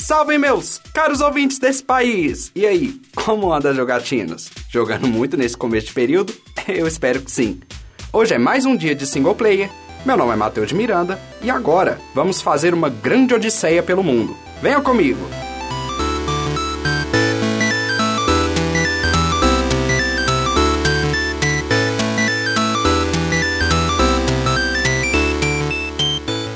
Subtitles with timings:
[0.00, 2.50] Salve meus caros ouvintes desse país!
[2.54, 4.48] E aí, como anda as jogatinas?
[4.70, 6.32] Jogando muito nesse começo de período?
[6.68, 7.60] Eu espero que sim.
[8.12, 9.68] Hoje é mais um dia de single player.
[10.06, 14.34] Meu nome é Matheus de Miranda e agora vamos fazer uma grande odisseia pelo mundo.
[14.62, 15.20] Venha comigo!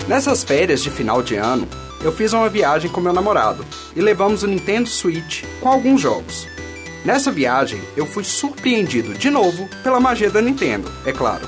[0.08, 1.66] Nessas férias de final de ano,
[2.02, 3.64] eu fiz uma viagem com meu namorado
[3.94, 6.46] e levamos o Nintendo Switch com alguns jogos.
[7.04, 11.46] Nessa viagem, eu fui surpreendido de novo pela magia da Nintendo, é claro.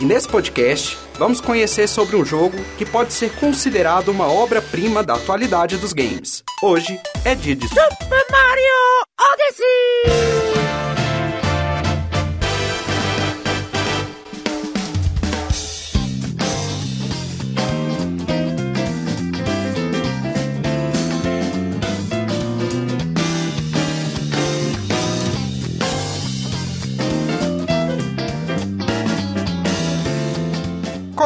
[0.00, 5.14] E nesse podcast, vamos conhecer sobre um jogo que pode ser considerado uma obra-prima da
[5.14, 6.42] atualidade dos games.
[6.62, 10.41] Hoje é dia de Super Mario Odyssey!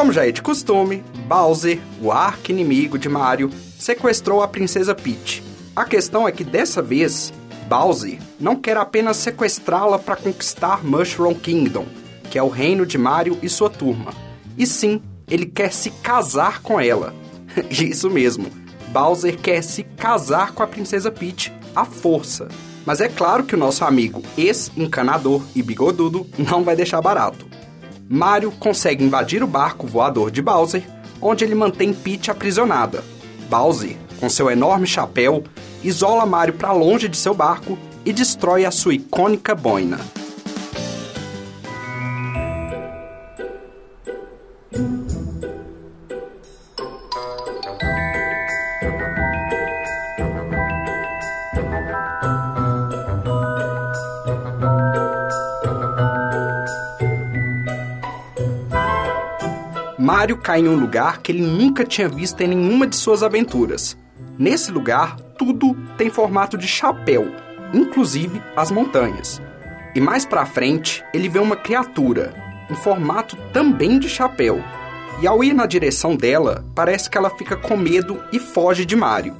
[0.07, 5.43] Como já é de costume, Bowser, o arqui-inimigo de Mario, sequestrou a princesa Peach.
[5.75, 7.33] A questão é que dessa vez,
[7.67, 11.85] Bowser não quer apenas sequestrá-la para conquistar Mushroom Kingdom,
[12.31, 14.13] que é o reino de Mario e sua turma.
[14.57, 17.13] E sim, ele quer se casar com ela.
[17.69, 18.49] Isso mesmo,
[18.87, 22.47] Bowser quer se casar com a princesa Peach à força.
[22.85, 27.46] Mas é claro que o nosso amigo ex-encanador e bigodudo não vai deixar barato.
[28.09, 30.83] Mario consegue invadir o barco voador de Bowser,
[31.21, 33.03] onde ele mantém Peach aprisionada.
[33.49, 35.43] Bowser, com seu enorme chapéu,
[35.83, 39.99] isola Mario para longe de seu barco e destrói a sua icônica boina.
[60.07, 63.97] Mario cai em um lugar que ele nunca tinha visto em nenhuma de suas aventuras.
[64.39, 67.29] Nesse lugar, tudo tem formato de chapéu,
[67.73, 69.41] inclusive as montanhas.
[69.93, 72.33] E mais pra frente, ele vê uma criatura,
[72.71, 74.63] em formato também de chapéu.
[75.21, 78.95] E ao ir na direção dela, parece que ela fica com medo e foge de
[78.95, 79.35] Mario.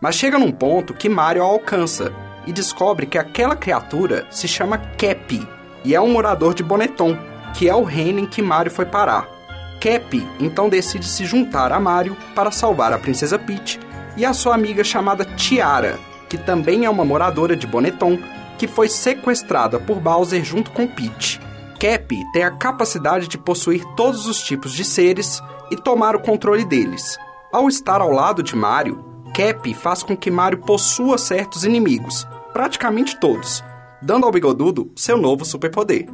[0.00, 2.10] Mas chega num ponto que Mario a alcança
[2.46, 5.46] e descobre que aquela criatura se chama Cappy
[5.84, 7.18] e é um morador de Bonneton,
[7.52, 9.35] que é o reino em que Mario foi parar.
[9.80, 13.78] Cap então decide se juntar a Mario para salvar a princesa Peach
[14.16, 15.98] e a sua amiga chamada Tiara,
[16.28, 18.18] que também é uma moradora de Bonneton,
[18.58, 21.40] que foi sequestrada por Bowser junto com Peach.
[21.78, 26.64] Cap tem a capacidade de possuir todos os tipos de seres e tomar o controle
[26.64, 27.18] deles.
[27.52, 29.04] Ao estar ao lado de Mario,
[29.34, 33.62] Cap faz com que Mario possua certos inimigos, praticamente todos,
[34.00, 36.08] dando ao bigodudo seu novo superpoder.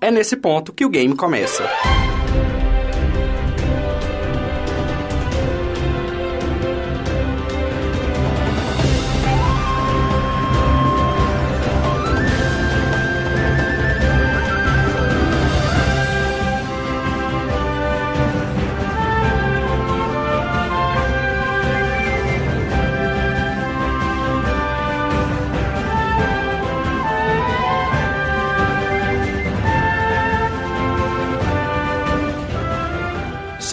[0.00, 1.62] É nesse ponto que o game começa.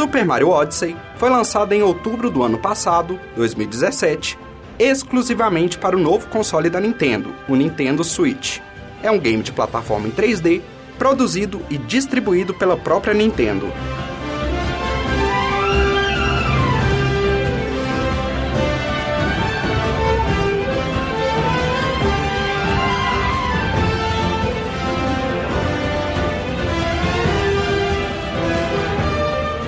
[0.01, 4.35] Super Mario Odyssey foi lançado em outubro do ano passado, 2017,
[4.79, 8.57] exclusivamente para o novo console da Nintendo, o Nintendo Switch.
[9.03, 10.63] É um game de plataforma em 3D,
[10.97, 13.71] produzido e distribuído pela própria Nintendo.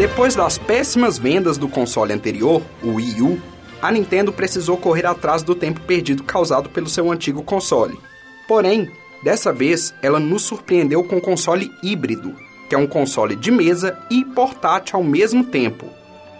[0.04, 3.42] Depois das péssimas vendas do console anterior, o Wii U,
[3.82, 7.98] a Nintendo precisou correr atrás do tempo perdido causado pelo seu antigo console.
[8.46, 8.92] Porém,
[9.24, 12.36] dessa vez ela nos surpreendeu com um console híbrido,
[12.68, 15.86] que é um console de mesa e portátil ao mesmo tempo.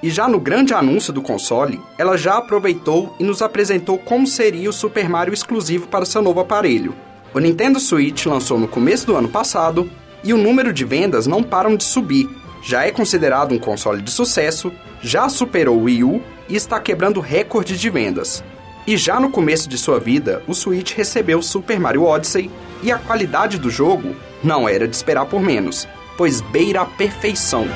[0.04, 4.70] E já no grande anúncio do console, ela já aproveitou e nos apresentou como seria
[4.70, 6.94] o Super Mario exclusivo para seu novo aparelho.
[7.34, 9.90] O Nintendo Switch lançou no começo do ano passado
[10.22, 12.30] e o número de vendas não param de subir,
[12.64, 14.72] já é considerado um console de sucesso,
[15.02, 18.44] já superou o Wii U e está quebrando recorde de vendas.
[18.88, 22.50] E já no começo de sua vida, o Switch recebeu Super Mario Odyssey
[22.82, 25.88] e a qualidade do jogo não era de esperar por menos,
[26.18, 27.68] pois beira a perfeição.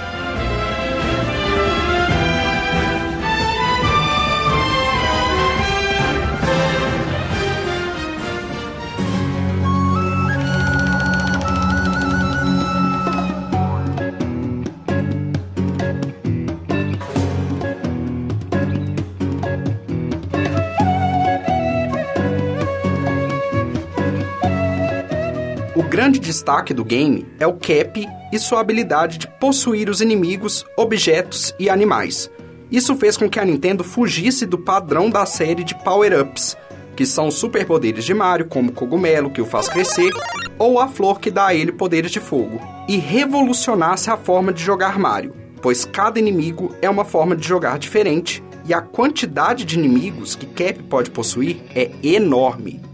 [25.98, 31.56] Grande destaque do game é o Cap e sua habilidade de possuir os inimigos, objetos
[31.58, 32.30] e animais.
[32.72, 36.56] Isso fez com que a Nintendo fugisse do padrão da série de power-ups,
[36.96, 40.12] que são superpoderes de Mario, como o cogumelo que o faz crescer,
[40.60, 44.62] ou a flor que dá a ele poderes de fogo, e revolucionasse a forma de
[44.62, 45.34] jogar Mario,
[45.64, 50.46] pois cada inimigo é uma forma de jogar diferente e a quantidade de inimigos que
[50.46, 52.87] Cap pode possuir é enorme.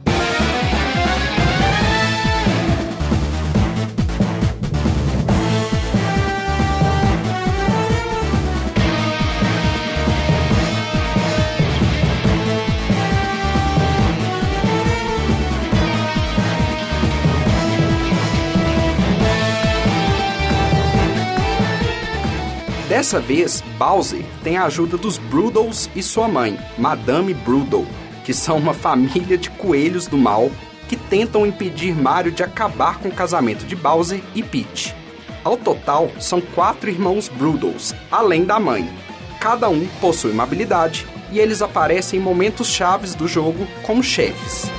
[23.04, 27.86] Dessa vez, Bowser tem a ajuda dos Broodles e sua mãe, Madame Broodle,
[28.24, 30.50] que são uma família de coelhos do mal
[30.88, 34.96] que tentam impedir Mario de acabar com o casamento de Bowser e Peach.
[35.44, 38.90] Ao total, são quatro irmãos Broodles, além da mãe.
[39.38, 44.72] Cada um possui uma habilidade e eles aparecem em momentos chaves do jogo como chefes.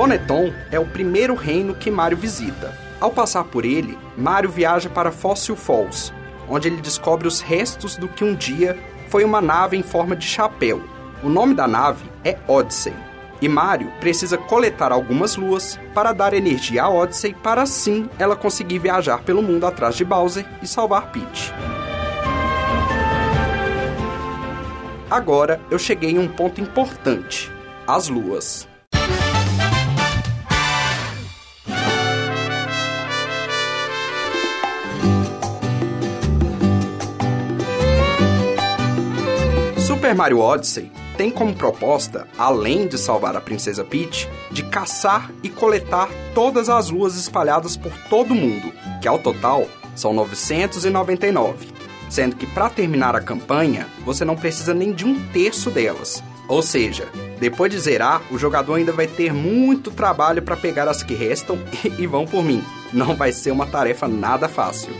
[0.00, 2.74] Bonneton é o primeiro reino que Mario visita.
[2.98, 6.10] Ao passar por ele, Mario viaja para Fossil Falls,
[6.48, 8.78] onde ele descobre os restos do que um dia
[9.10, 10.82] foi uma nave em forma de chapéu.
[11.22, 12.94] O nome da nave é Odyssey.
[13.42, 18.78] E Mario precisa coletar algumas luas para dar energia a Odyssey para assim ela conseguir
[18.78, 21.52] viajar pelo mundo atrás de Bowser e salvar Peach.
[25.10, 27.52] Agora eu cheguei em um ponto importante:
[27.86, 28.66] as luas.
[40.10, 45.48] Super Mario Odyssey tem como proposta, além de salvar a Princesa Peach, de caçar e
[45.48, 51.68] coletar todas as luas espalhadas por todo o mundo, que ao total são 999,
[52.08, 56.20] sendo que para terminar a campanha você não precisa nem de um terço delas.
[56.48, 57.06] Ou seja,
[57.38, 61.56] depois de zerar, o jogador ainda vai ter muito trabalho para pegar as que restam
[61.96, 62.64] e vão por mim.
[62.92, 64.92] Não vai ser uma tarefa nada fácil.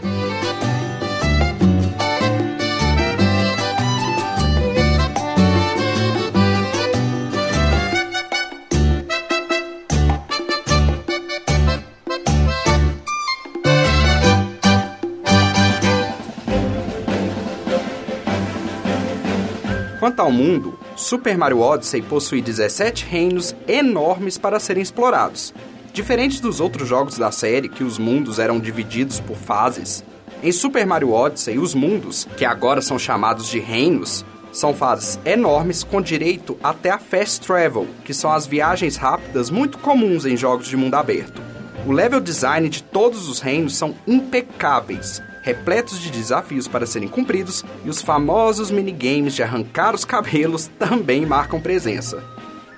[20.00, 25.52] Quanto ao mundo, Super Mario Odyssey possui 17 reinos enormes para serem explorados.
[25.92, 30.02] Diferente dos outros jogos da série, que os mundos eram divididos por fases,
[30.42, 35.84] em Super Mario Odyssey, os mundos, que agora são chamados de reinos, são fases enormes
[35.84, 40.66] com direito até a Fast Travel, que são as viagens rápidas muito comuns em jogos
[40.66, 41.42] de mundo aberto.
[41.86, 47.64] O level design de todos os reinos são impecáveis, repletos de desafios para serem cumpridos,
[47.84, 52.22] e os famosos minigames de arrancar os cabelos também marcam presença.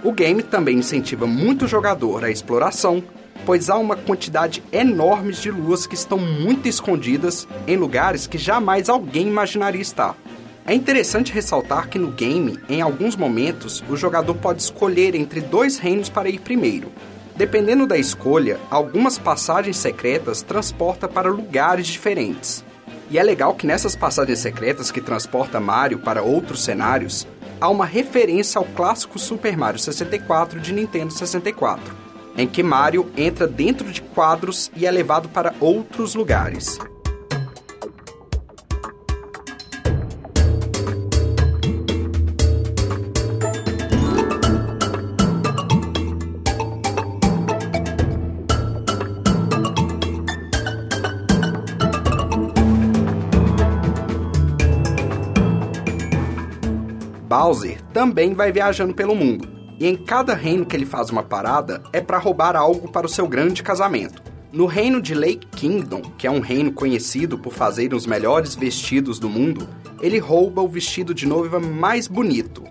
[0.02, 3.04] O game também incentiva muito o jogador à exploração,
[3.44, 8.88] pois há uma quantidade enorme de luas que estão muito escondidas em lugares que jamais
[8.88, 10.16] alguém imaginaria estar.
[10.64, 15.76] É interessante ressaltar que no game, em alguns momentos, o jogador pode escolher entre dois
[15.76, 16.90] reinos para ir primeiro,
[17.42, 22.64] Dependendo da escolha, algumas passagens secretas transporta para lugares diferentes.
[23.10, 27.26] E é legal que nessas passagens secretas que transporta Mario para outros cenários,
[27.60, 31.82] há uma referência ao clássico Super Mario 64 de Nintendo 64,
[32.36, 36.78] em que Mario entra dentro de quadros e é levado para outros lugares.
[57.32, 59.48] Bowser também vai viajando pelo mundo,
[59.80, 63.08] e em cada reino que ele faz uma parada é para roubar algo para o
[63.08, 64.22] seu grande casamento.
[64.52, 69.18] No reino de Lake Kingdom, que é um reino conhecido por fazer os melhores vestidos
[69.18, 69.66] do mundo,
[70.02, 72.64] ele rouba o vestido de noiva mais bonito.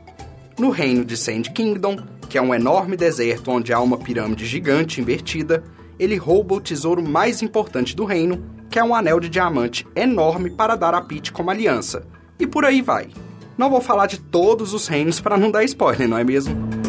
[0.60, 1.98] No reino de Sand Kingdom,
[2.30, 5.63] que é um enorme deserto onde há uma pirâmide gigante invertida,
[5.98, 10.51] ele rouba o tesouro mais importante do reino, que é um anel de diamante enorme
[10.51, 12.06] para dar a Peach como aliança.
[12.39, 13.10] E por aí vai.
[13.58, 16.80] Não vou falar de todos os reinos para não dar spoiler, não é mesmo?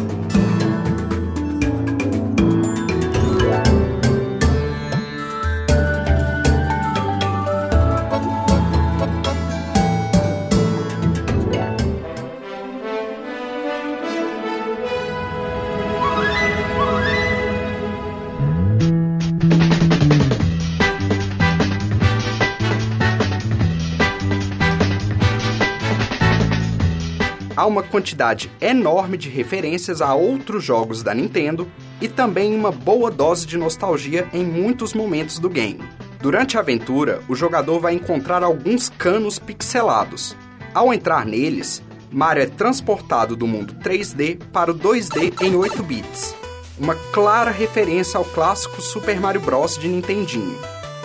[27.63, 31.65] Há uma quantidade enorme de referências a outros jogos da Nintendo
[32.01, 35.81] e também uma boa dose de nostalgia em muitos momentos do game.
[36.19, 40.35] Durante a aventura, o jogador vai encontrar alguns canos pixelados.
[40.73, 46.35] Ao entrar neles, Mario é transportado do mundo 3D para o 2D em 8 bits.
[46.77, 49.77] Uma clara referência ao clássico Super Mario Bros.
[49.77, 50.59] de Nintendinho.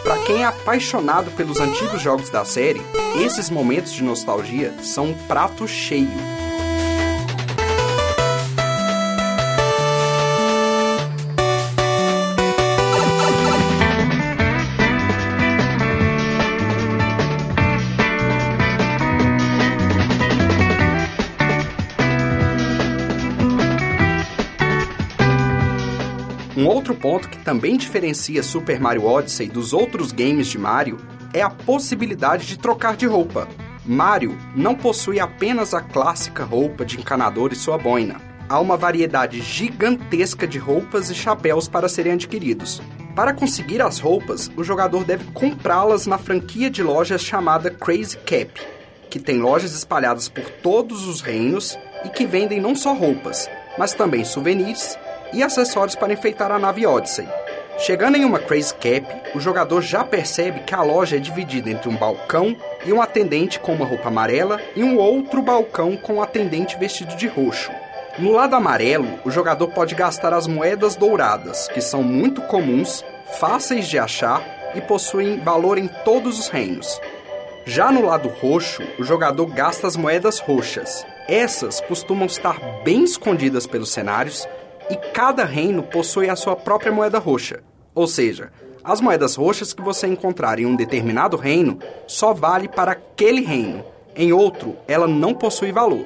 [0.08, 2.80] Para quem é apaixonado pelos antigos jogos da série,
[3.22, 6.08] esses momentos de nostalgia são um prato cheio.
[26.58, 30.98] Um outro ponto que também diferencia Super Mario Odyssey dos outros games de Mario
[31.32, 33.46] é a possibilidade de trocar de roupa.
[33.86, 38.16] Mario não possui apenas a clássica roupa de encanador e sua boina.
[38.48, 42.82] Há uma variedade gigantesca de roupas e chapéus para serem adquiridos.
[43.14, 48.60] Para conseguir as roupas, o jogador deve comprá-las na franquia de lojas chamada Crazy Cap,
[49.08, 53.48] que tem lojas espalhadas por todos os reinos e que vendem não só roupas,
[53.78, 54.98] mas também souvenirs
[55.32, 57.28] e acessórios para enfeitar a nave Odyssey.
[57.78, 59.06] Chegando em uma Crazy Cap,
[59.36, 63.60] o jogador já percebe que a loja é dividida entre um balcão e um atendente
[63.60, 67.70] com uma roupa amarela e um outro balcão com um atendente vestido de roxo.
[68.18, 73.04] No lado amarelo, o jogador pode gastar as moedas douradas, que são muito comuns,
[73.38, 74.42] fáceis de achar
[74.74, 77.00] e possuem valor em todos os reinos.
[77.64, 81.06] Já no lado roxo, o jogador gasta as moedas roxas.
[81.28, 84.48] Essas costumam estar bem escondidas pelos cenários
[84.90, 87.60] e cada reino possui a sua própria moeda roxa.
[87.94, 88.50] Ou seja,
[88.82, 93.84] as moedas roxas que você encontrar em um determinado reino só vale para aquele reino.
[94.16, 96.04] Em outro, ela não possui valor.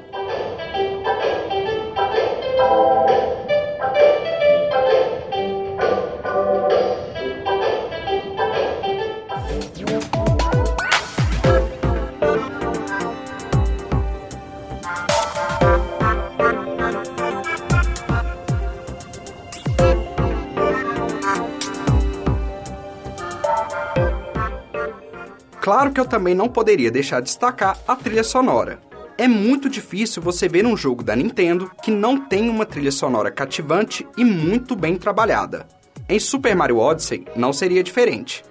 [25.63, 28.81] Claro que eu também não poderia deixar de destacar a trilha sonora.
[29.17, 33.31] É muito difícil você ver um jogo da Nintendo que não tem uma trilha sonora
[33.31, 35.69] cativante e muito bem trabalhada.
[36.09, 38.45] Em Super Mario Odyssey não seria diferente.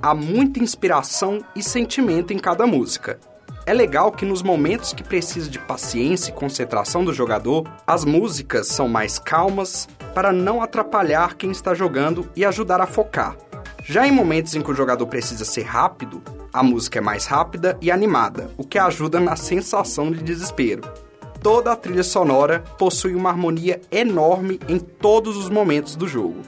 [0.00, 3.18] Há muita inspiração e sentimento em cada música.
[3.66, 8.68] É legal que nos momentos que precisa de paciência e concentração do jogador, as músicas
[8.68, 13.36] são mais calmas para não atrapalhar quem está jogando e ajudar a focar.
[13.84, 17.78] Já em momentos em que o jogador precisa ser rápido, a música é mais rápida
[17.80, 20.82] e animada, o que ajuda na sensação de desespero.
[21.42, 26.42] Toda a trilha sonora possui uma harmonia enorme em todos os momentos do jogo.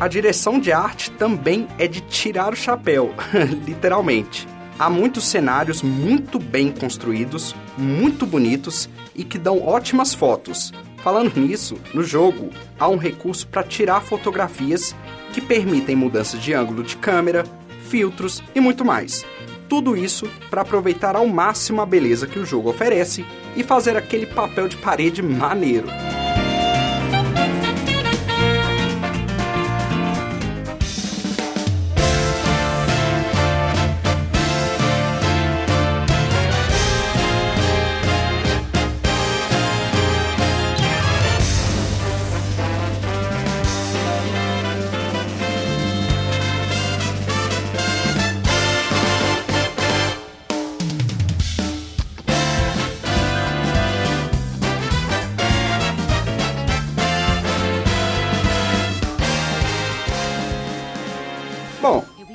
[0.00, 3.12] A direção de arte também é de tirar o chapéu,
[3.66, 4.46] literalmente.
[4.78, 10.70] Há muitos cenários muito bem construídos, muito bonitos e que dão ótimas fotos.
[11.02, 14.94] Falando nisso, no jogo há um recurso para tirar fotografias
[15.32, 17.44] que permitem mudança de ângulo de câmera,
[17.88, 19.24] filtros e muito mais.
[19.66, 23.24] Tudo isso para aproveitar ao máximo a beleza que o jogo oferece
[23.56, 25.86] e fazer aquele papel de parede maneiro.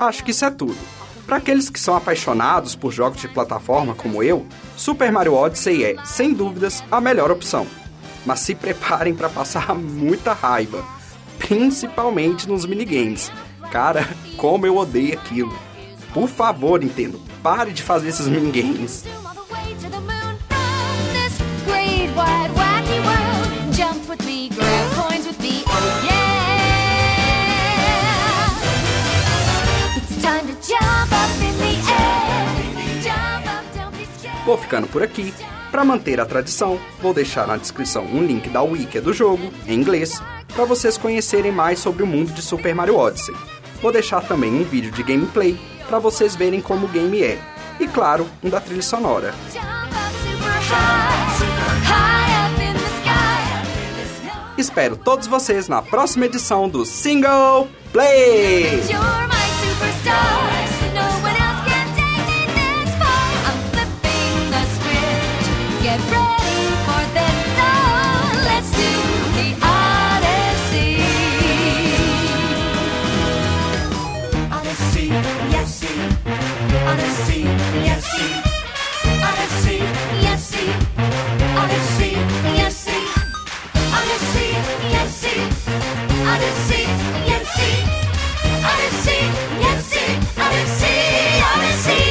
[0.03, 0.77] Acho que isso é tudo.
[1.25, 5.95] Para aqueles que são apaixonados por jogos de plataforma como eu, Super Mario Odyssey é,
[6.03, 7.65] sem dúvidas, a melhor opção.
[8.25, 10.83] Mas se preparem para passar muita raiva,
[11.37, 13.31] principalmente nos minigames.
[13.71, 15.57] Cara, como eu odeio aquilo.
[16.13, 19.05] Por favor, Nintendo, pare de fazer esses minigames.
[34.45, 35.33] Vou ficando por aqui.
[35.71, 39.73] Para manter a tradição, vou deixar na descrição um link da wiki do jogo, em
[39.73, 40.21] inglês,
[40.53, 43.33] para vocês conhecerem mais sobre o mundo de Super Mario Odyssey.
[43.81, 45.57] Vou deixar também um vídeo de gameplay
[45.87, 47.39] para vocês verem como o game é.
[47.79, 49.33] E claro, um da trilha sonora.
[54.57, 58.81] Espero todos vocês na próxima edição do Single Play!
[86.33, 86.83] Odyssey,
[87.27, 87.83] yes, see.
[88.69, 89.21] Odyssey,
[89.59, 89.81] yes.
[90.37, 92.10] Odyssey, Odyssey.